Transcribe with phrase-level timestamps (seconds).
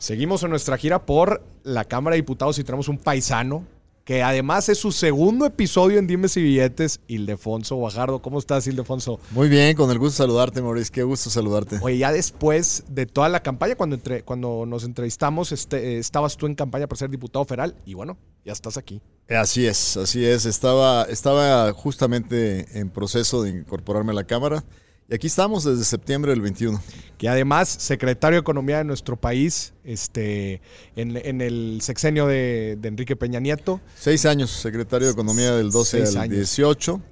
[0.00, 3.66] Seguimos en nuestra gira por la Cámara de Diputados y tenemos un paisano
[4.06, 8.22] que además es su segundo episodio en Dimes y Billetes, Ildefonso Guajardo.
[8.22, 9.20] ¿Cómo estás, Ildefonso?
[9.32, 10.90] Muy bien, con el gusto de saludarte, Mauricio.
[10.90, 11.80] Qué gusto saludarte.
[11.82, 16.46] Oye, ya después de toda la campaña, cuando, entre, cuando nos entrevistamos, este, estabas tú
[16.46, 19.02] en campaña para ser diputado federal y bueno, ya estás aquí.
[19.28, 20.46] Así es, así es.
[20.46, 24.64] Estaba, estaba justamente en proceso de incorporarme a la Cámara.
[25.10, 26.80] Y aquí estamos desde septiembre del 21.
[27.18, 30.62] Que además, secretario de Economía de nuestro país, este,
[30.94, 33.80] en, el sexenio de, Enrique Peña Nieto.
[33.98, 37.02] Seis años, secretario de Economía del 12 al 18.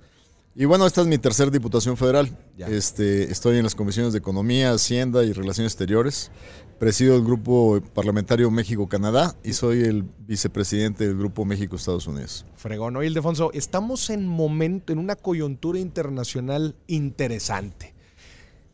[0.55, 2.37] Y bueno, esta es mi tercera diputación federal.
[2.57, 6.31] Este, estoy en las comisiones de Economía, Hacienda y Relaciones Exteriores.
[6.79, 12.47] Presido el Grupo Parlamentario México-Canadá y soy el vicepresidente del Grupo México-Estados Unidos.
[12.55, 12.95] Fregón.
[12.97, 17.95] Oye, Ildefonso, estamos en momento, en una coyuntura internacional interesante.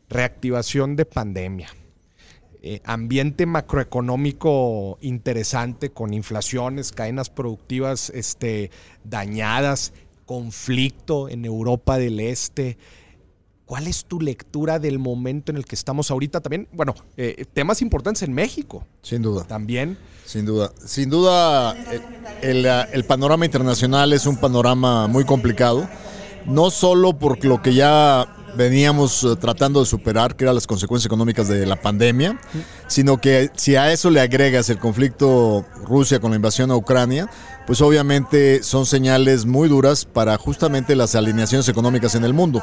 [0.07, 1.69] Reactivación de pandemia.
[2.61, 8.69] Eh, ambiente macroeconómico interesante con inflaciones, cadenas productivas este,
[9.03, 9.93] dañadas,
[10.27, 12.77] conflicto en Europa del Este.
[13.65, 16.67] ¿Cuál es tu lectura del momento en el que estamos ahorita también?
[16.71, 18.85] Bueno, eh, temas importantes en México.
[19.01, 19.43] Sin duda.
[19.45, 19.97] También.
[20.23, 20.71] Sin duda.
[20.85, 21.75] Sin duda,
[22.41, 25.89] el, el, panorama internacional es un panorama muy complicado.
[26.45, 31.07] No solo por lo que ya veníamos eh, tratando de superar, que eran las consecuencias
[31.07, 32.39] económicas de la pandemia,
[32.87, 37.29] sino que si a eso le agregas el conflicto Rusia con la invasión a Ucrania,
[37.67, 42.61] pues obviamente son señales muy duras para justamente las alineaciones económicas en el mundo.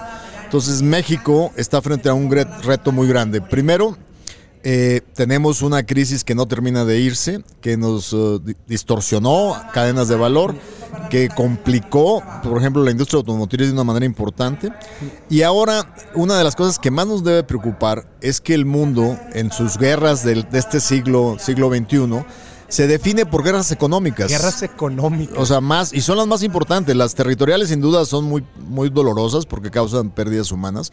[0.52, 3.40] Entonces México está frente a un reto muy grande.
[3.40, 3.96] Primero,
[4.62, 10.16] eh, tenemos una crisis que no termina de irse, que nos eh, distorsionó cadenas de
[10.16, 10.54] valor,
[11.08, 14.70] que complicó, por ejemplo, la industria automotriz de una manera importante.
[15.30, 19.18] Y ahora, una de las cosas que más nos debe preocupar es que el mundo,
[19.32, 22.26] en sus guerras de, de este siglo, siglo XXI,
[22.72, 24.30] se define por guerras económicas.
[24.30, 25.36] Guerras económicas.
[25.36, 26.96] O sea, más, y son las más importantes.
[26.96, 30.90] Las territoriales sin duda son muy, muy dolorosas porque causan pérdidas humanas,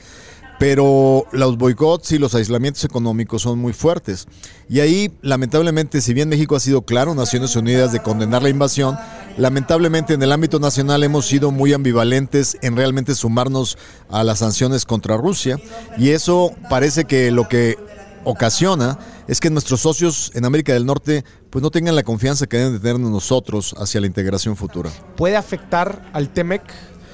[0.60, 4.28] pero los boicots y los aislamientos económicos son muy fuertes.
[4.68, 8.98] Y ahí, lamentablemente, si bien México ha sido claro, Naciones Unidas, de condenar la invasión,
[9.38, 13.78] lamentablemente en el ámbito nacional hemos sido muy ambivalentes en realmente sumarnos
[14.10, 15.58] a las sanciones contra Rusia.
[15.98, 17.78] Y eso parece que lo que
[18.26, 19.00] ocasiona
[19.30, 22.74] es que nuestros socios en América del Norte pues no tengan la confianza que deben
[22.74, 24.90] de tener nosotros hacia la integración futura.
[25.16, 26.64] ¿Puede afectar al TEMEC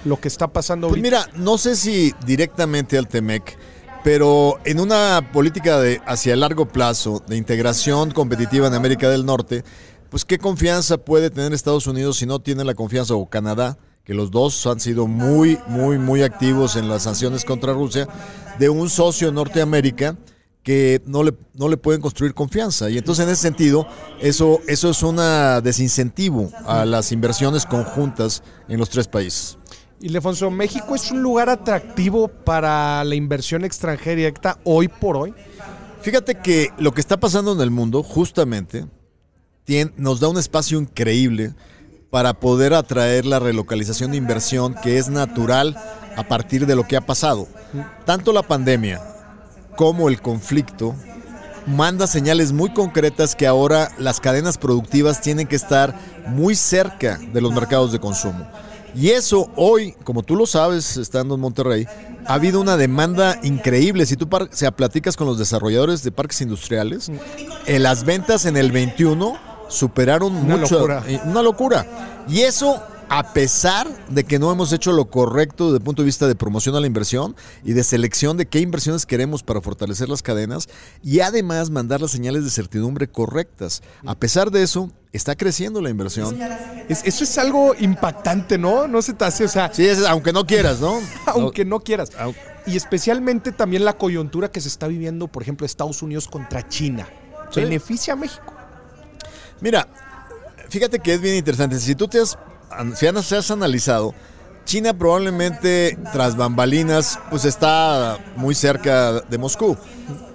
[0.06, 3.58] lo que está pasando pues mira, no sé si directamente al TEMEC,
[4.02, 9.26] pero en una política de hacia el largo plazo de integración competitiva en América del
[9.26, 9.66] Norte,
[10.09, 14.14] pues qué confianza puede tener Estados Unidos si no tiene la confianza o Canadá que
[14.14, 18.08] los dos han sido muy, muy, muy activos en las sanciones contra Rusia,
[18.59, 20.16] de un socio en Norteamérica
[20.66, 22.90] que no le, no le pueden construir confianza.
[22.90, 23.88] Y entonces en ese sentido,
[24.20, 25.18] eso, eso es un
[25.64, 29.59] desincentivo a las inversiones conjuntas en los tres países.
[30.02, 35.36] Y Lefonso, ¿México es un lugar atractivo para la inversión extranjera directa hoy por hoy?
[36.02, 38.88] Fíjate que lo que está pasando en el mundo justamente
[39.66, 41.53] tiene, nos da un espacio increíble
[42.09, 45.78] para poder atraer la relocalización de inversión que es natural
[46.18, 47.47] a partir de lo que ha pasado.
[48.06, 49.15] Tanto la pandemia
[49.75, 50.96] cómo el conflicto
[51.66, 55.96] manda señales muy concretas que ahora las cadenas productivas tienen que estar
[56.28, 58.47] muy cerca de los mercados de consumo.
[58.96, 61.85] Y eso hoy, como tú lo sabes, estando en Monterrey,
[62.25, 64.06] ha habido una demanda increíble.
[64.06, 67.19] Si tú se platicas con los desarrolladores de parques industriales, en
[67.66, 69.38] eh, las ventas en el 21
[69.68, 71.03] superaron una Locura.
[71.08, 71.85] Eh, una locura.
[72.30, 76.07] Y eso a pesar de que no hemos hecho lo correcto desde el punto de
[76.07, 80.09] vista de promoción a la inversión y de selección de qué inversiones queremos para fortalecer
[80.09, 80.67] las cadenas
[81.03, 83.81] y además mandar las señales de certidumbre correctas.
[84.05, 86.38] A pesar de eso, está creciendo la inversión.
[86.89, 88.88] eso es algo impactante, ¿no?
[88.88, 89.72] No se te hace, o sea...
[89.73, 90.99] Sí, aunque no quieras, ¿no?
[91.27, 92.11] aunque no quieras.
[92.66, 97.07] Y especialmente también la coyuntura que se está viviendo, por ejemplo, Estados Unidos contra China.
[97.55, 98.53] ¿Beneficia a México?
[99.61, 99.87] Mira,
[100.69, 101.79] fíjate que es bien interesante.
[101.79, 102.37] Si tú te has
[102.95, 104.13] si has analizado,
[104.66, 109.77] China probablemente tras bambalinas pues está muy cerca de Moscú.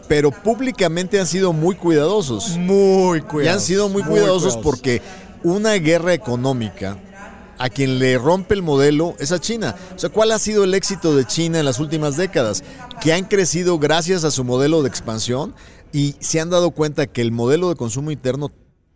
[0.08, 2.56] Pero públicamente han sido muy cuidadosos.
[2.56, 3.44] Muy cuidadosos.
[3.44, 5.02] Y han sido muy, cuidadosos, porque
[5.44, 6.96] una guerra económica
[7.58, 9.76] a quien le rompe el modelo es a China.
[9.94, 12.64] O sea, ¿cuál ha sido el éxito de China en las últimas décadas?
[13.00, 15.54] Que han crecido gracias a su modelo de expansión
[15.92, 18.50] y se han dado cuenta que el modelo de consumo interno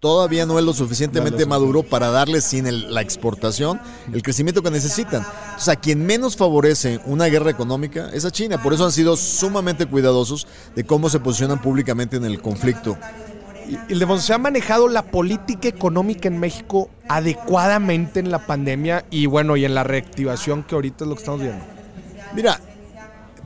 [0.05, 3.81] todavía no es lo suficientemente maduro para darles sin la exportación
[4.13, 5.23] el crecimiento que necesitan.
[5.57, 8.63] O sea, quien menos favorece una guerra económica es a China.
[8.63, 10.47] Por eso han sido sumamente cuidadosos
[10.77, 12.99] de cómo se posicionan públicamente en el conflicto.
[13.89, 19.57] Ildefonso, ¿se ha manejado la política económica en México adecuadamente en la pandemia y bueno,
[19.57, 21.65] y en la reactivación que ahorita es lo que estamos viendo?
[22.35, 22.61] Mira,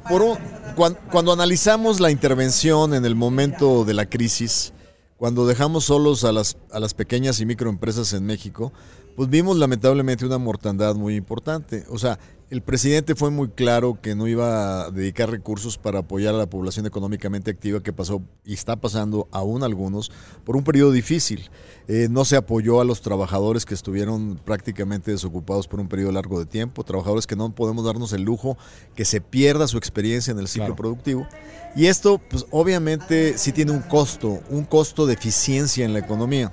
[0.08, 0.37] por
[0.75, 4.72] cuando, cuando, analizamos la intervención en el momento de la crisis,
[5.19, 8.73] cuando dejamos solos a las, a las pequeñas y microempresas en México,
[9.19, 11.85] pues vimos lamentablemente una mortandad muy importante.
[11.91, 12.20] O sea,
[12.50, 16.49] el presidente fue muy claro que no iba a dedicar recursos para apoyar a la
[16.49, 20.12] población económicamente activa que pasó y está pasando aún algunos
[20.44, 21.50] por un periodo difícil.
[21.88, 26.38] Eh, no se apoyó a los trabajadores que estuvieron prácticamente desocupados por un periodo largo
[26.38, 28.56] de tiempo, trabajadores que no podemos darnos el lujo
[28.94, 31.26] que se pierda su experiencia en el ciclo productivo.
[31.75, 36.53] Y esto, pues obviamente sí tiene un costo, un costo de eficiencia en la economía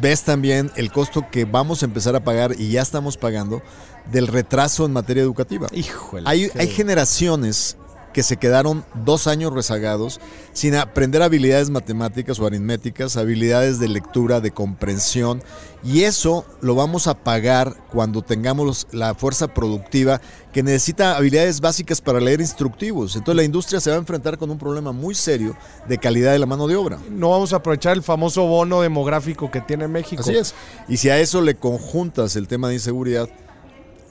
[0.00, 3.62] ves también el costo que vamos a empezar a pagar y ya estamos pagando
[4.10, 5.68] del retraso en materia educativa.
[5.72, 6.24] Híjole.
[6.26, 7.76] Hay, hay generaciones
[8.12, 10.20] que se quedaron dos años rezagados
[10.52, 15.42] sin aprender habilidades matemáticas o aritméticas, habilidades de lectura, de comprensión,
[15.82, 20.20] y eso lo vamos a pagar cuando tengamos la fuerza productiva
[20.52, 23.16] que necesita habilidades básicas para leer instructivos.
[23.16, 25.56] Entonces la industria se va a enfrentar con un problema muy serio
[25.88, 26.98] de calidad de la mano de obra.
[27.10, 30.22] No vamos a aprovechar el famoso bono demográfico que tiene México.
[30.22, 30.54] Así es.
[30.88, 33.28] Y si a eso le conjuntas el tema de inseguridad,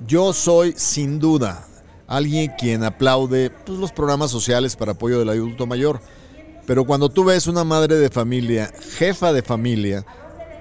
[0.08, 1.66] yo soy sin duda
[2.10, 6.02] alguien quien aplaude pues, los programas sociales para apoyo del adulto mayor.
[6.66, 10.06] Pero cuando tú ves una madre de familia, jefa de familia,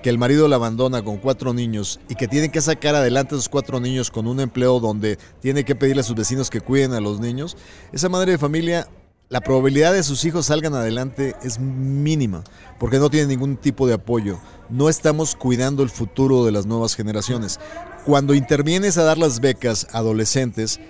[0.02, 3.38] que el marido la abandona con cuatro niños y que tiene que sacar adelante a
[3.38, 6.92] esos cuatro niños con un empleo donde tiene que pedirle a sus vecinos que cuiden
[6.92, 7.56] a los niños,
[7.92, 8.86] esa madre de familia,
[9.28, 12.44] la probabilidad de sus hijos salgan adelante es mínima,
[12.78, 14.38] porque no tiene ningún tipo de apoyo.
[14.70, 17.58] No estamos cuidando el futuro de las nuevas generaciones.
[18.06, 20.80] Cuando intervienes a dar las becas a adolescentes,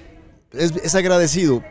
[0.53, 1.63] es, agradecido,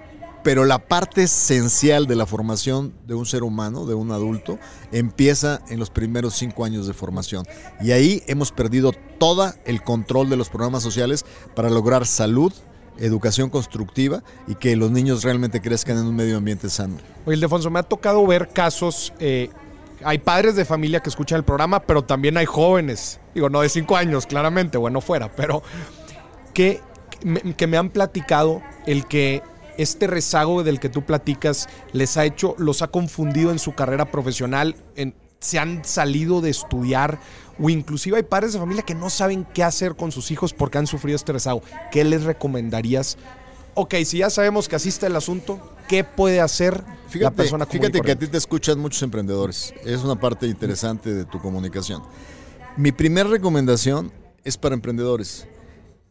[0.43, 4.59] pero la parte esencial de la formación de un ser humano, de un adulto,
[4.91, 7.45] empieza en los primeros cinco años de formación.
[7.81, 11.25] Y ahí hemos perdido todo el control de los programas sociales
[11.55, 12.53] para lograr salud,
[12.99, 16.97] educación constructiva y que los niños realmente crezcan en un medio ambiente sano.
[17.25, 19.49] Oye, Ildefonso, me ha tocado ver casos, eh,
[20.03, 23.69] hay padres de familia que escuchan el programa, pero también hay jóvenes, digo, no de
[23.69, 25.61] cinco años, claramente, bueno, fuera, pero
[26.53, 26.81] que
[27.55, 29.41] que me han platicado el que
[29.77, 34.11] este rezago del que tú platicas les ha hecho, los ha confundido en su carrera
[34.11, 34.75] profesional,
[35.39, 37.19] se han salido de estudiar
[37.59, 40.77] o inclusive hay padres de familia que no saben qué hacer con sus hijos porque
[40.77, 41.61] han sufrido este rezago.
[41.91, 43.17] ¿Qué les recomendarías?
[43.75, 48.11] Ok, si ya sabemos que asiste el asunto, ¿qué puede hacer la persona Fíjate que
[48.11, 49.73] a ti te escuchan muchos emprendedores.
[49.85, 52.01] Es una parte interesante de tu comunicación.
[52.75, 54.11] Mi primera recomendación
[54.43, 55.47] es para emprendedores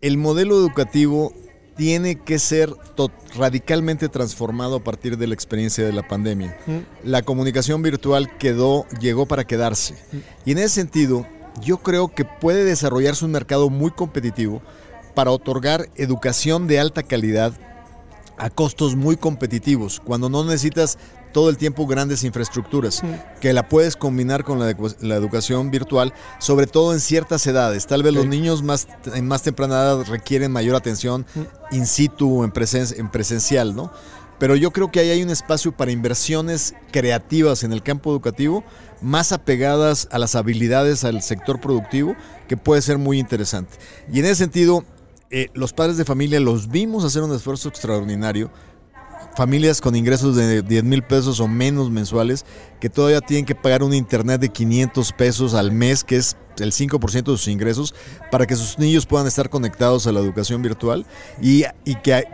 [0.01, 1.33] el modelo educativo
[1.77, 2.75] tiene que ser
[3.37, 6.57] radicalmente transformado a partir de la experiencia de la pandemia.
[7.05, 9.95] La comunicación virtual quedó, llegó para quedarse.
[10.45, 11.27] Y en ese sentido,
[11.63, 14.63] yo creo que puede desarrollarse un mercado muy competitivo
[15.15, 17.53] para otorgar educación de alta calidad
[18.39, 20.99] a costos muy competitivos, cuando no necesitas
[21.33, 23.03] todo el tiempo grandes infraestructuras,
[23.41, 24.71] que la puedes combinar con la,
[25.17, 27.87] educación virtual, sobre todo en ciertas edades.
[27.87, 31.27] Tal vez los niños más, en más temprana edad requieren mayor atención
[31.73, 32.53] in situ, en,
[32.97, 33.93] en presencial, ¿no?
[34.39, 38.65] Pero yo creo que ahí hay un espacio para inversiones creativas en el campo educativo,
[39.01, 42.17] más apegadas a las habilidades al sector productivo,
[42.49, 43.77] que puede ser muy interesante.
[44.13, 44.85] Y en ese sentido,
[45.39, 48.51] eh, los padres de familia los vimos hacer un esfuerzo extraordinario
[49.37, 52.47] familias con ingresos de 10 mil pesos o menos mensuales
[52.81, 56.73] que todavía tienen que pagar un internet de 500 pesos al mes, que es el
[56.73, 57.95] 5% de sus ingresos,
[58.31, 61.05] para que sus niños puedan estar conectados a la educación virtual
[61.43, 62.25] y, y que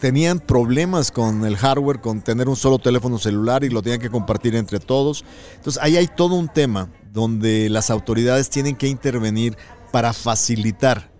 [0.00, 4.08] tenían problemas con el hardware, con tener un solo teléfono celular y lo tenían que
[4.08, 5.22] compartir entre todos.
[5.56, 9.54] Entonces ahí hay todo un tema donde las autoridades tienen que intervenir
[9.92, 11.14] para facilitar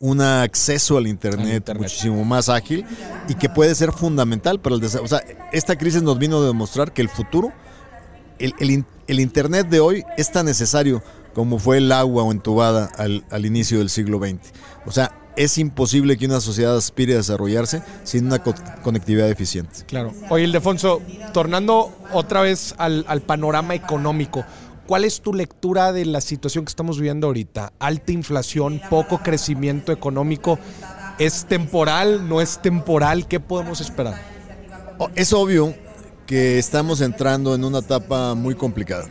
[0.00, 2.86] un acceso al internet, muchísimo más ágil
[3.28, 5.04] y que puede ser fundamental para el desarrollo.
[5.04, 7.52] O sea, esta crisis nos vino a demostrar que el futuro,
[8.38, 8.54] el,
[9.06, 11.02] el, internet de hoy es tan necesario
[11.34, 14.38] como fue el agua o entubada al, al, inicio del siglo XX.
[14.86, 18.42] O sea, es imposible que una sociedad aspire a desarrollarse sin una
[18.82, 19.84] conectividad eficiente.
[19.86, 20.12] Claro.
[20.30, 21.02] Oye, Ildefonso,
[21.34, 24.44] tornando otra vez al, al panorama económico,
[24.90, 27.72] ¿Cuál es tu lectura de la situación que estamos viviendo ahorita?
[27.78, 30.58] Alta inflación, poco crecimiento económico.
[31.20, 32.28] ¿Es temporal?
[32.28, 33.28] ¿No es temporal?
[33.28, 34.20] ¿Qué podemos esperar?
[34.98, 35.76] Oh, es obvio
[36.26, 39.08] que estamos entrando en una etapa muy complicada.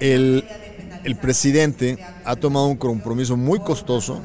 [0.00, 0.44] El,
[1.04, 4.22] el presidente ha tomado un compromiso muy costoso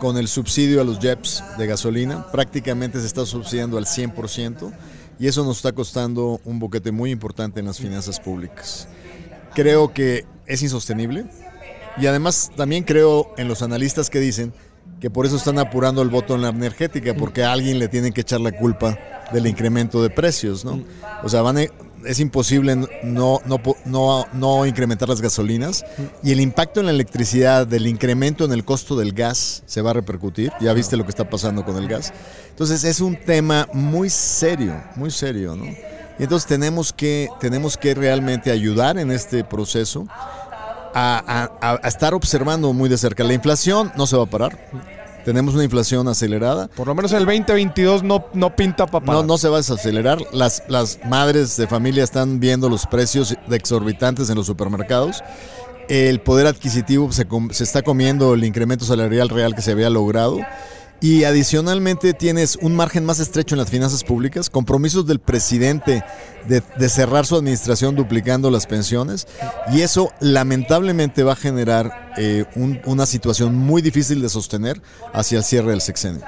[0.00, 2.26] con el subsidio a los JEPs de gasolina.
[2.32, 4.72] Prácticamente se está subsidiando al 100%
[5.20, 8.88] y eso nos está costando un boquete muy importante en las finanzas públicas.
[9.54, 11.26] Creo que es insostenible
[12.00, 14.52] y además también creo en los analistas que dicen
[15.00, 18.12] que por eso están apurando el voto en la energética, porque a alguien le tienen
[18.12, 18.98] que echar la culpa
[19.32, 20.82] del incremento de precios, ¿no?
[21.22, 21.62] O sea, van a,
[22.04, 25.84] es imposible no, no, no, no, incrementar las gasolinas
[26.22, 29.90] y el impacto en la electricidad del incremento en el costo del gas se va
[29.90, 30.52] a repercutir.
[30.60, 32.12] Ya viste lo que está pasando con el gas.
[32.50, 35.66] Entonces es un tema muy serio, muy serio, ¿no?
[36.18, 40.06] Y entonces tenemos que, tenemos que realmente ayudar en este proceso
[40.94, 43.22] a, a estar observando muy de cerca.
[43.24, 44.58] La inflación no se va a parar
[45.28, 46.68] tenemos una inflación acelerada.
[46.68, 49.12] Por lo menos el 2022 no, no pinta papá.
[49.12, 50.18] No, no se va a desacelerar.
[50.32, 55.22] Las, las madres de familia están viendo los precios exorbitantes en los supermercados.
[55.90, 60.38] El poder adquisitivo se, se está comiendo el incremento salarial real que se había logrado.
[61.00, 66.02] Y adicionalmente tienes un margen más estrecho en las finanzas públicas, compromisos del presidente
[66.48, 69.28] de, cerrar su administración duplicando las pensiones
[69.72, 72.46] y eso lamentablemente va a generar eh,
[72.84, 76.24] una situación muy difícil de sostener hacia el cierre del sexenio.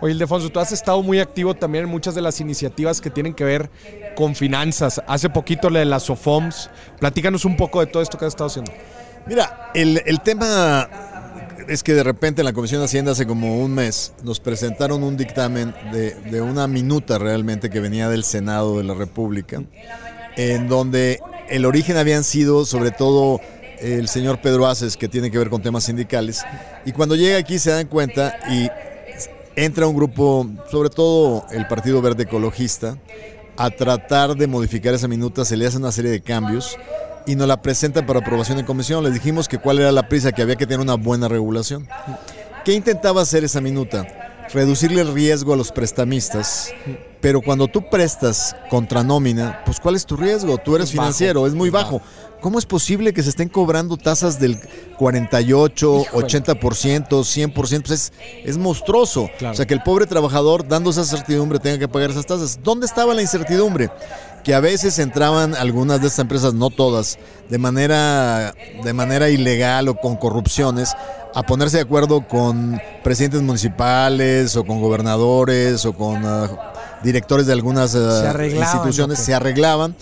[0.00, 3.34] Oye, Ildefonso, tú has estado muy activo también en muchas de las iniciativas que tienen
[3.34, 3.70] que ver
[4.16, 5.02] con finanzas.
[5.06, 6.70] Hace poquito le de las SOFOMS.
[6.98, 8.72] Platícanos un poco de todo esto que has estado haciendo.
[9.26, 10.88] Mira, el, el tema
[11.68, 15.02] es que de repente en la Comisión de Hacienda hace como un mes nos presentaron
[15.02, 19.62] un dictamen de, una minuta realmente que venía del Senado de la República,
[20.36, 23.40] en donde el origen habían sido sobre todo
[23.80, 26.42] el señor Pedro Aces, que tiene que ver con temas sindicales,
[26.84, 28.68] y cuando llega aquí se dan cuenta y
[29.56, 32.98] entra un grupo, sobre todo el Partido Verde Ecologista,
[33.56, 36.76] a tratar de modificar esa minuta, se le hace una serie de cambios
[37.26, 39.04] y nos la presentan para aprobación en comisión.
[39.04, 41.86] Les dijimos que cuál era la prisa, que había que tener una buena regulación.
[42.64, 44.06] ¿Qué intentaba hacer esa minuta?
[44.52, 46.72] Reducirle el riesgo a los prestamistas,
[47.20, 50.58] pero cuando tú prestas contra nómina, pues ¿cuál es tu riesgo?
[50.58, 52.00] Tú eres financiero, es muy bajo.
[52.40, 54.60] ¿Cómo es posible que se estén cobrando tasas del
[54.98, 57.52] 48, 80%, 100%?
[57.54, 58.12] Pues es,
[58.44, 59.30] es monstruoso.
[59.50, 62.60] O sea, que el pobre trabajador, dando esa certidumbre, tenga que pagar esas tasas.
[62.62, 63.90] ¿Dónde estaba la incertidumbre?
[64.44, 69.88] Que a veces entraban algunas de estas empresas, no todas, de manera, de manera ilegal
[69.88, 70.94] o con corrupciones,
[71.34, 76.72] a ponerse de acuerdo con presidentes municipales o con gobernadores o con ah,
[77.02, 79.96] directores de algunas ah, instituciones, se arreglaban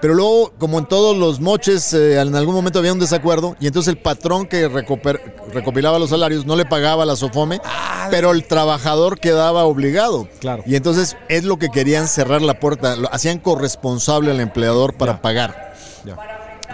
[0.00, 3.66] pero luego, como en todos los moches, eh, en algún momento había un desacuerdo y
[3.66, 8.46] entonces el patrón que recopilaba los salarios no le pagaba la SOFOME, ah, pero el
[8.46, 10.26] trabajador quedaba obligado.
[10.40, 10.62] Claro.
[10.66, 15.20] Y entonces es lo que querían cerrar la puerta, lo hacían corresponsable al empleador para
[15.20, 15.74] pagar.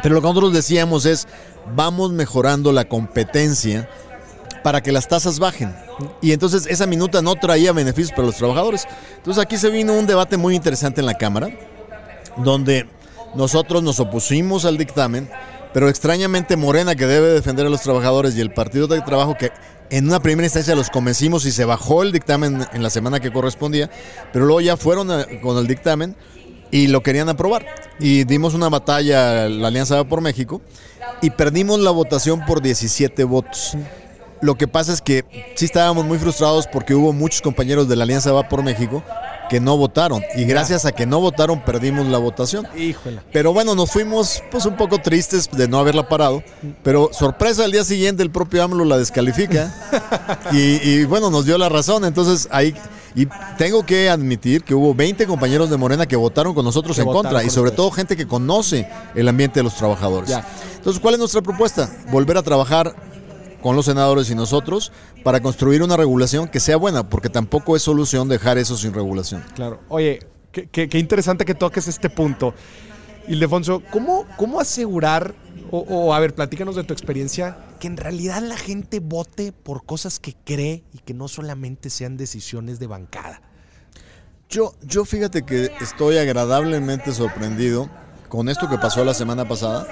[0.02, 1.26] Pero lo que nosotros decíamos es,
[1.74, 3.88] vamos mejorando la competencia
[4.62, 5.74] para que las tasas bajen.
[6.20, 8.86] Y entonces esa minuta no traía beneficios para los trabajadores.
[9.16, 11.48] Entonces aquí se vino un debate muy interesante en la Cámara,
[12.36, 12.86] donde
[13.36, 15.28] nosotros nos opusimos al dictamen,
[15.72, 19.52] pero extrañamente Morena, que debe defender a los trabajadores, y el Partido de Trabajo, que
[19.90, 23.32] en una primera instancia los convencimos y se bajó el dictamen en la semana que
[23.32, 23.90] correspondía,
[24.32, 25.08] pero luego ya fueron
[25.42, 26.16] con el dictamen
[26.70, 27.66] y lo querían aprobar.
[28.00, 30.60] Y dimos una batalla la Alianza Va por México
[31.22, 33.76] y perdimos la votación por 17 votos.
[34.40, 35.24] Lo que pasa es que
[35.54, 39.02] sí estábamos muy frustrados porque hubo muchos compañeros de la Alianza Va por México
[39.48, 40.22] que no votaron.
[40.34, 42.66] Y gracias a que no votaron, perdimos la votación.
[42.76, 43.20] Híjole.
[43.32, 46.42] Pero bueno, nos fuimos pues un poco tristes de no haberla parado.
[46.82, 49.74] Pero sorpresa, al día siguiente el propio AMLO la descalifica.
[50.52, 52.04] y, bueno, nos dio la razón.
[52.04, 52.74] Entonces ahí.
[53.14, 53.26] Y
[53.56, 57.42] tengo que admitir que hubo 20 compañeros de Morena que votaron con nosotros en contra.
[57.42, 60.36] Y sobre todo gente que conoce el ambiente de los trabajadores.
[60.76, 61.90] Entonces, ¿cuál es nuestra propuesta?
[62.10, 62.94] Volver a trabajar
[63.66, 64.92] con los senadores y nosotros
[65.24, 69.42] para construir una regulación que sea buena, porque tampoco es solución dejar eso sin regulación.
[69.56, 69.80] Claro.
[69.88, 70.20] Oye,
[70.52, 72.54] qué, interesante que toques este punto.
[73.26, 75.34] Ildefonso, ¿cómo, cómo asegurar,
[75.72, 80.20] o, a ver, platícanos de tu experiencia, que en realidad la gente vote por cosas
[80.20, 83.42] que cree y que no solamente sean decisiones de bancada?
[84.48, 87.90] Yo, yo fíjate que estoy agradablemente sorprendido
[88.28, 89.88] con esto que pasó la semana pasada,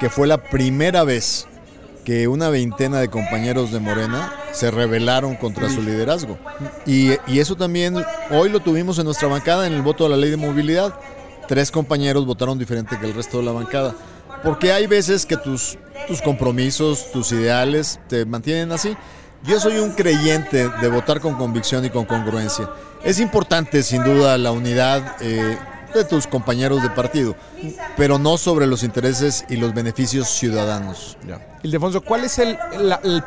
[0.00, 1.46] que fue la primera vez
[2.08, 6.38] que una veintena de compañeros de Morena se rebelaron contra su liderazgo.
[6.86, 10.30] Y, eso también hoy lo tuvimos en nuestra bancada en el voto a la ley
[10.30, 10.98] de movilidad.
[11.48, 13.94] Tres compañeros votaron diferente que el resto de la bancada.
[14.42, 18.96] Porque hay veces que tus, tus compromisos, tus ideales te mantienen así.
[19.44, 22.70] Yo soy un creyente de votar con convicción y con congruencia.
[23.04, 25.16] Es importante, sin duda, la unidad.
[25.20, 25.58] Eh,
[25.94, 27.34] de tus compañeros de partido,
[27.96, 31.16] pero no sobre los intereses y los beneficios ciudadanos.
[31.62, 32.58] Ildefonso, ¿cuál es el,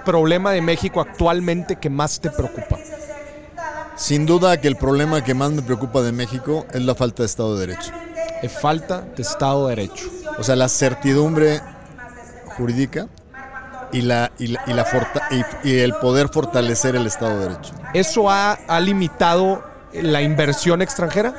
[0.06, 2.77] problema de México actualmente que más te preocupa?
[3.96, 7.27] Sin duda que el problema que más me preocupa de México es la falta de
[7.27, 7.91] Estado de Derecho.
[8.41, 10.10] Es falta de Estado de Derecho.
[10.39, 11.62] O sea, la certidumbre
[12.58, 13.08] jurídica
[13.91, 14.86] y, la, y, la, y, la
[15.63, 17.74] y, el poder fortalecer el Estado de Derecho.
[17.94, 19.63] ¿Eso ha, ha limitado
[19.94, 21.34] la inversión extranjera?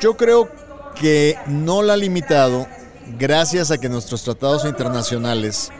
[0.00, 0.50] Yo creo
[0.94, 2.66] que no la ha limitado
[3.18, 5.70] gracias a que nuestros tratados internacionales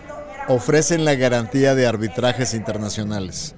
[0.48, 3.54] ofrecen la garantía de arbitrajes internacionales.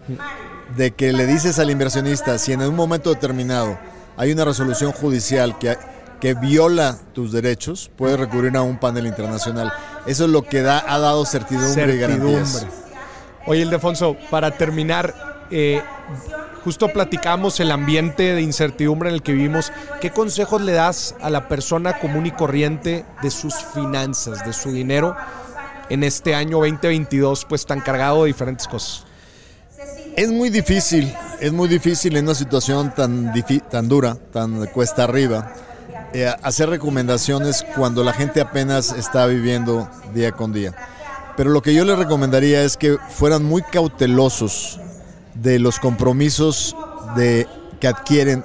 [0.76, 3.78] De que le dices al inversionista, si en un momento determinado
[4.16, 5.76] hay una resolución judicial que,
[6.20, 9.72] que viola tus derechos, puedes recurrir a un panel internacional.
[10.06, 11.96] Eso es lo que da, ha dado certidumbre, certidumbre.
[11.96, 12.66] y garantías.
[13.46, 15.82] Oye, Ildefonso, para terminar, eh,
[16.64, 19.72] justo platicamos el ambiente de incertidumbre en el que vivimos.
[20.00, 24.72] ¿Qué consejos le das a la persona común y corriente de sus finanzas, de su
[24.72, 25.16] dinero,
[25.90, 29.04] en este año 2022, pues tan cargado de diferentes cosas?
[30.16, 33.32] Es muy difícil, es muy difícil en una situación tan,
[33.70, 35.52] tan dura, tan cuesta arriba,
[36.14, 40.74] eh, hacer recomendaciones cuando la gente apenas está viviendo día con día.
[41.36, 44.80] Pero lo que yo les recomendaría es que fueran muy cautelosos
[45.40, 46.76] de los compromisos
[47.16, 47.46] de,
[47.80, 48.44] que adquieren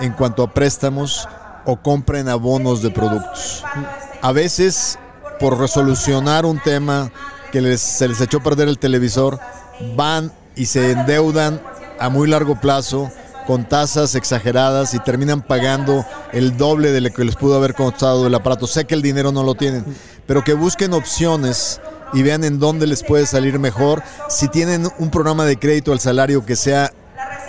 [0.00, 1.28] en cuanto a préstamos
[1.64, 3.64] o compren abonos de productos.
[4.20, 4.98] A veces,
[5.38, 7.10] por resolucionar un tema
[7.50, 9.38] que les, se les echó perder el televisor,
[9.96, 11.60] van y se endeudan
[11.98, 13.10] a muy largo plazo
[13.46, 18.26] con tasas exageradas y terminan pagando el doble de lo que les pudo haber costado
[18.26, 18.66] el aparato.
[18.66, 19.84] Sé que el dinero no lo tienen,
[20.26, 21.80] pero que busquen opciones
[22.12, 24.02] y vean en dónde les puede salir mejor.
[24.28, 26.92] Si tienen un programa de crédito al salario que sea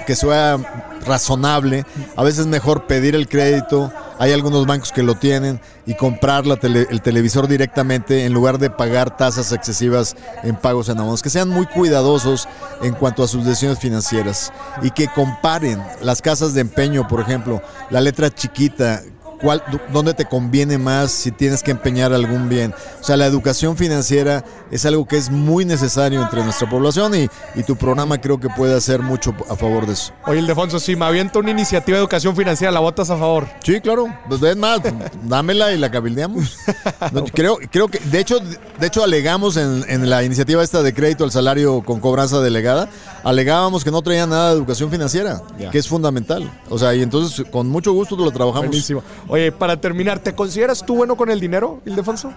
[0.05, 0.57] que sea
[1.05, 3.91] razonable, a veces es mejor pedir el crédito.
[4.19, 8.57] Hay algunos bancos que lo tienen y comprar la tele, el televisor directamente en lugar
[8.57, 11.21] de pagar tasas excesivas en pagos en abonos.
[11.21, 12.47] Que sean muy cuidadosos
[12.81, 17.61] en cuanto a sus decisiones financieras y que comparen las casas de empeño, por ejemplo,
[17.89, 19.01] la letra chiquita
[19.43, 22.73] cuál, dónde te conviene más si tienes que empeñar algún bien.
[22.99, 27.29] O sea, la educación financiera es algo que es muy necesario entre nuestra población y,
[27.55, 30.13] y tu programa creo que puede hacer mucho a favor de eso.
[30.25, 33.47] Oye, Ildefonso, si me aviento una iniciativa de educación financiera, ¿la votas a favor?
[33.63, 34.07] Sí, claro.
[34.27, 34.79] Pues es más,
[35.23, 36.57] dámela y la cabildeamos.
[37.33, 41.25] creo, creo que, de hecho, de hecho alegamos en, en la iniciativa esta de crédito
[41.25, 42.89] al salario con cobranza delegada,
[43.23, 45.41] alegábamos que no traía nada de educación financiera,
[45.71, 46.51] que es fundamental.
[46.69, 48.67] O sea, y entonces con mucho gusto lo trabajamos.
[48.67, 49.03] Buenísimo.
[49.33, 52.31] Oye, para terminar, ¿te consideras tú bueno con el dinero, Ildefonso?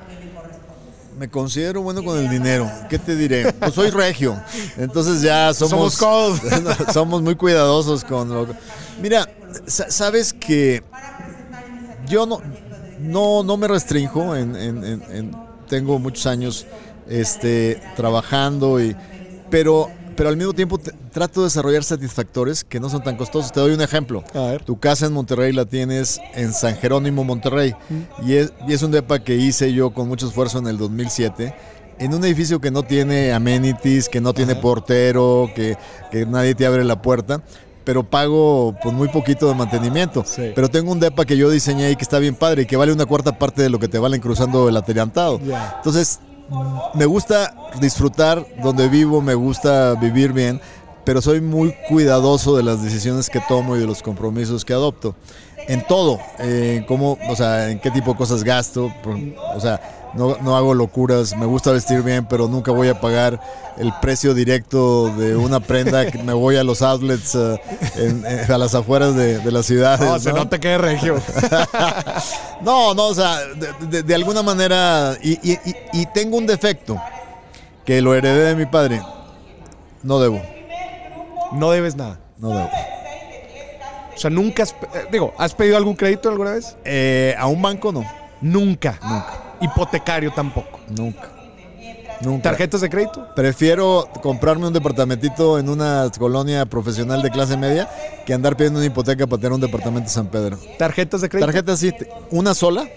[1.18, 2.70] Me considero bueno con el dinero.
[2.88, 3.52] ¿Qué te diré?
[3.52, 4.40] Pues soy regio.
[4.78, 5.92] Entonces ya somos.
[5.92, 6.40] Somos,
[6.94, 8.46] somos muy cuidadosos con lo.
[9.02, 9.28] Mira,
[9.66, 10.82] sabes que
[12.08, 12.40] yo no,
[12.98, 14.34] no, no me restringo.
[14.34, 15.36] En,
[15.68, 16.66] tengo muchos años
[17.10, 18.96] este, trabajando y.
[19.50, 20.78] Pero pero al mismo tiempo
[21.12, 23.52] trato de desarrollar satisfactores que no son tan costosos.
[23.52, 24.24] Te doy un ejemplo.
[24.64, 27.74] Tu casa en Monterrey la tienes en San Jerónimo, Monterrey.
[28.24, 31.54] Y, es, y es un depa que hice yo con mucho esfuerzo en el 2007
[31.98, 35.78] en un edificio que no tiene amenities, que no tiene portero, que,
[36.10, 37.42] que, nadie te abre la puerta,
[37.84, 40.24] pero pago pues muy poquito de mantenimiento.
[40.36, 42.92] Pero tengo un depa que yo diseñé y que está bien padre y que vale
[42.92, 45.40] una cuarta parte de lo que te valen cruzando el aterantado.
[45.76, 46.18] Entonces
[46.94, 50.60] me gusta disfrutar donde vivo, me gusta vivir bien,
[51.04, 55.14] pero soy muy cuidadoso de las decisiones que tomo y de los compromisos que adopto.
[55.68, 58.92] En todo, en cómo, o sea, en qué tipo de cosas gasto,
[59.54, 63.40] o sea, no, no, hago locuras, me gusta vestir bien, pero nunca voy a pagar
[63.76, 67.58] el precio directo de una prenda que me voy a los outlets uh,
[67.96, 69.98] en, en, a las afueras de, de la ciudad.
[70.00, 70.18] No, ¿no?
[70.18, 71.20] se no te quede regio.
[72.62, 75.58] no, no, o sea, de, de, de alguna manera, y, y,
[75.92, 77.00] y, tengo un defecto
[77.84, 79.00] que lo heredé de mi padre.
[80.02, 80.40] No debo.
[81.52, 82.18] No debes nada.
[82.38, 82.70] No debo.
[84.14, 84.74] O sea, nunca has,
[85.12, 86.76] digo, ¿has pedido algún crédito alguna vez?
[86.84, 88.04] Eh, a un banco no.
[88.40, 88.98] Nunca.
[89.02, 89.45] Nunca.
[89.60, 90.80] Hipotecario tampoco.
[90.88, 91.28] Nunca.
[92.20, 92.42] Nunca.
[92.42, 93.28] ¿Tarjetas de crédito?
[93.34, 97.90] Prefiero comprarme un departamentito en una colonia profesional de clase media
[98.24, 100.58] que andar pidiendo una hipoteca para tener un departamento en San Pedro.
[100.78, 101.46] ¿Tarjetas de crédito?
[101.46, 101.92] Tarjetas sí,
[102.30, 102.88] una sola.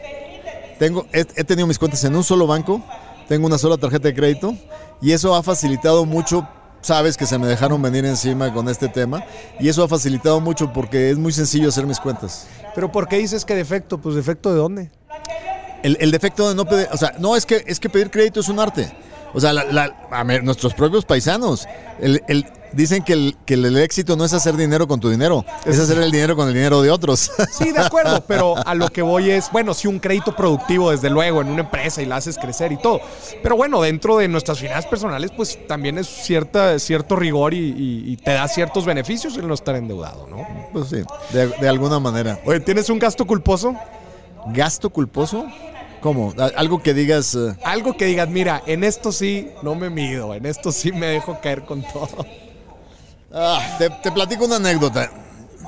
[0.77, 2.81] Tengo, he, he tenido mis cuentas en un solo banco,
[3.27, 4.55] tengo una sola tarjeta de crédito
[5.01, 6.47] y eso ha facilitado mucho
[6.81, 9.23] sabes que se me dejaron venir encima con este tema
[9.59, 12.47] y eso ha facilitado mucho porque es muy sencillo hacer mis cuentas.
[12.75, 13.99] ¿Pero por qué dices que defecto?
[13.99, 14.91] Pues defecto de dónde?
[15.83, 18.39] El, el defecto de no pedir, o sea, no es que es que pedir crédito
[18.39, 18.91] es un arte.
[19.33, 19.53] O sea,
[20.41, 21.67] nuestros propios paisanos.
[21.99, 25.79] El, dicen que el, que el, éxito no es hacer dinero con tu dinero, es
[25.79, 27.31] hacer el dinero con el dinero de otros.
[27.51, 31.09] Sí, de acuerdo, pero a lo que voy es, bueno, sí, un crédito productivo, desde
[31.09, 33.01] luego, en una empresa y la haces crecer y todo.
[33.43, 38.31] Pero bueno, dentro de nuestras finanzas personales, pues también es cierta, cierto rigor y, te
[38.31, 40.47] da ciertos beneficios el no estar endeudado, ¿no?
[40.71, 42.39] Pues sí, de, de alguna manera.
[42.45, 43.75] Oye, ¿tienes un gasto culposo?
[44.47, 45.45] ¿Gasto culposo?
[46.01, 46.33] ¿Cómo?
[46.55, 47.35] Algo que digas.
[47.35, 51.07] Eh, Algo que digas, mira, en esto sí no me mido, en esto sí me
[51.07, 52.25] dejo caer con todo.
[53.33, 55.11] Ah, te, platico una anécdota.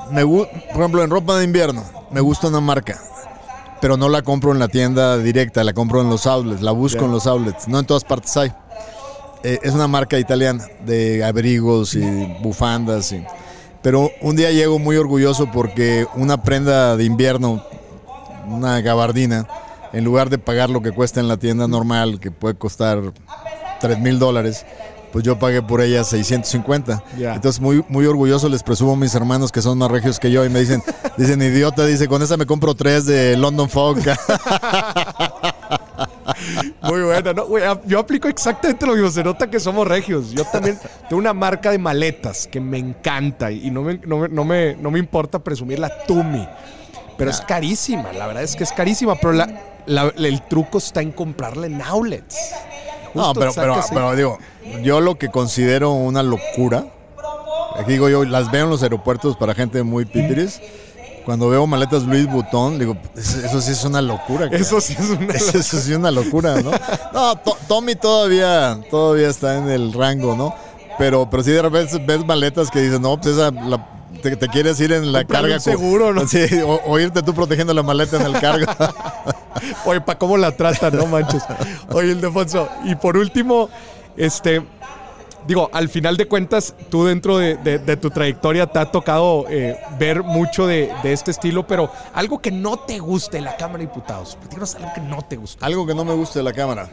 [0.09, 2.99] Me, por ejemplo, en ropa de invierno, me gusta una marca,
[3.79, 7.05] pero no la compro en la tienda directa, la compro en los outlets, la busco
[7.05, 7.67] en los outlets.
[7.67, 8.51] No en todas partes hay.
[9.43, 12.01] Eh, es una marca italiana de abrigos y
[12.41, 13.11] bufandas.
[13.11, 13.23] Y,
[13.81, 17.63] pero un día llego muy orgulloso porque una prenda de invierno,
[18.47, 19.47] una gabardina,
[19.93, 22.99] en lugar de pagar lo que cuesta en la tienda normal, que puede costar
[23.79, 24.65] 3 mil dólares,
[25.11, 27.03] pues yo pagué por ella 650.
[27.17, 30.45] Entonces muy, muy orgulloso les presumo a mis hermanos que son más regios que yo
[30.45, 30.81] y me dicen,
[31.17, 33.97] dicen idiota, dice, con esa me compro tres de London Fog.
[36.83, 37.45] Muy buena, ¿no?
[37.85, 40.31] yo aplico exactamente lo mismo, se nota que somos regios.
[40.31, 44.43] Yo también tengo una marca de maletas que me encanta y no me, no no
[44.43, 46.47] me, no me importa presumir la Tumi.
[47.21, 51.11] Pero es carísima, la verdad es que es carísima, pero la, el truco está en
[51.11, 52.35] comprarle en outlets.
[53.13, 54.39] no, pero, pero, digo,
[54.81, 56.85] yo lo que considero una locura,
[57.77, 60.59] aquí digo yo, las veo en los aeropuertos para gente muy pipiris.
[61.23, 64.47] Cuando veo maletas Louis Vuitton, digo, eso sí es una locura.
[64.51, 65.37] Eso sí es una locura.
[65.37, 66.71] Eso, sí es una locura, ¿no?
[67.13, 67.35] No,
[67.67, 70.55] Tommy todavía, todavía está en el rango, ¿no?
[70.97, 74.79] Pero, pero si de repente ves maletas que dicen, no, pues esa la te, quieres
[74.79, 75.59] ir en la carga.
[75.59, 76.27] seguro, ¿no?
[76.27, 78.71] Sí, o, irte tú protegiendo la maleta en el cargo.
[79.85, 81.43] Oye, ¿para cómo la tratan, no manches?
[81.89, 83.69] Oye, Ildefonso, y por último,
[84.15, 84.63] este,
[85.47, 90.23] digo, al final de cuentas, tú dentro de, tu trayectoria te ha tocado eh, ver
[90.23, 94.35] mucho de, este estilo, pero algo que no te guste de la Cámara de Diputados.
[94.35, 95.65] Platícanos algo que no te gusta.
[95.65, 96.89] Algo que no me guste de la Cámara.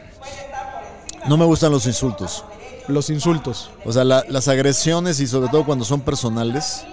[1.27, 2.43] No me gustan los insultos
[2.91, 3.71] los insultos.
[3.85, 6.83] O sea, las agresiones y sobre todo cuando son personales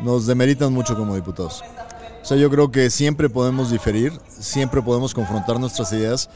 [0.00, 1.62] nos demeritan mucho como diputados.
[2.22, 6.28] O sea, yo creo que siempre podemos diferir, siempre podemos confrontar nuestras ideas,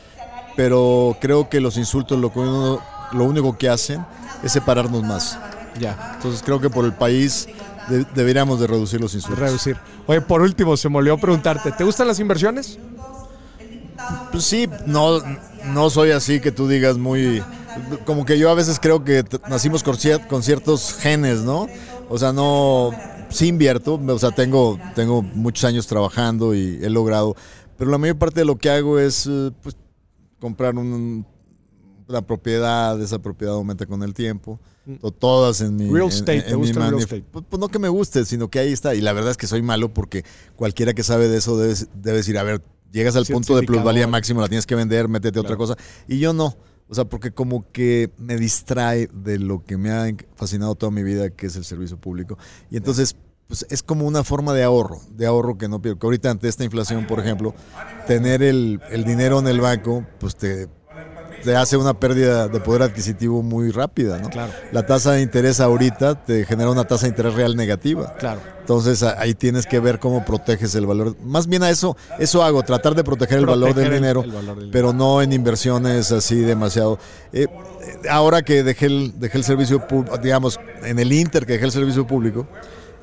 [0.57, 2.81] pero creo que los insultos lo,
[3.12, 4.05] lo único que hacen
[4.42, 5.38] es separarnos más.
[5.79, 6.12] Ya.
[6.14, 7.49] Entonces creo que por el país
[8.14, 9.40] deberíamos de reducir los insultos.
[9.40, 9.77] Reducir.
[10.07, 12.79] Oye, por último, se me olvidó preguntarte, ¿te gustan las inversiones?
[14.33, 15.18] Pues sí, no,
[15.66, 17.42] no soy así que tú digas muy
[18.05, 21.66] como que yo a veces creo que nacimos con, ciertos genes, ¿no?
[22.09, 22.90] O sea, no,
[23.29, 27.37] sí invierto, o sea, tengo, tengo muchos años trabajando y he logrado,
[27.77, 29.77] pero la mayor parte de lo que hago es eh, pues,
[30.38, 31.25] comprar una
[32.27, 34.61] propiedad, esa propiedad aumenta con el tiempo.
[34.87, 34.95] Mm.
[35.19, 35.90] Todas en mi.
[35.90, 37.25] Real estate, ¿te gusta real estate?
[37.31, 38.95] Pues, pues, no que me guste, sino que ahí está.
[38.95, 40.25] Y la verdad es que soy malo porque
[40.57, 42.62] cualquiera que sabe de eso debe, debe decir, a ver,
[42.93, 45.77] llegas al punto de plusvalía máximo, la tienes que vender, métete otra cosa.
[46.09, 46.57] Y yo no.
[46.90, 51.05] O sea, porque como que me distrae de lo que me ha fascinado toda mi
[51.05, 52.37] vida, que es el servicio público.
[52.68, 53.14] Y entonces,
[53.46, 56.00] pues es como una forma de ahorro, de ahorro que no pierdo.
[56.00, 57.55] Que ahorita ante esta inflación, por ejemplo,
[58.09, 60.68] tener el, el dinero en el banco, pues te
[61.42, 64.29] te hace una pérdida de poder adquisitivo muy rápida, ¿no?
[64.29, 64.53] Claro.
[64.72, 68.14] La tasa de interés ahorita te genera una tasa de interés real negativa.
[68.18, 68.40] Claro.
[68.61, 71.16] Entonces ahí tienes que ver cómo proteges el valor.
[71.24, 74.24] Más bien a eso, eso hago, tratar de proteger, el, valor del dinero,
[74.70, 76.98] pero no en inversiones así demasiado.
[77.33, 77.48] Eh,
[78.09, 81.72] ahora que dejé el, dejé el servicio público, digamos, en el Inter que dejé el
[81.72, 82.46] servicio público,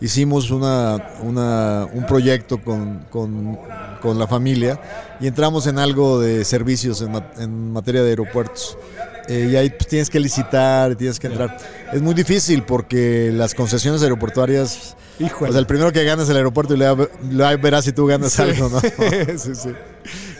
[0.02, 3.58] hicimos una, un proyecto con, con,
[4.18, 4.80] la familia
[5.20, 8.78] y entramos en algo de servicios en, en materia de aeropuertos.
[9.28, 11.58] Eh, y ahí pues, tienes que licitar, tienes que entrar.
[11.92, 14.96] Es muy difícil porque las concesiones aeroportuarias.
[15.20, 18.70] O sea, el primero que ganas el aeropuerto y le, verás si tú ganas algo,
[18.70, 18.80] ¿no?
[19.38, 19.70] sí, sí.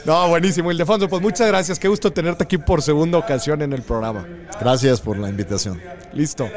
[0.06, 0.72] No, buenísimo.
[0.72, 1.80] Ildefonso, pues muchas gracias.
[1.80, 4.26] Qué gusto tenerte aquí por segunda ocasión en el programa.
[4.60, 5.82] Gracias por la invitación.
[6.14, 6.48] Listo.